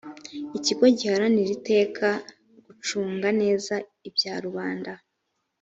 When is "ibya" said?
4.07-4.33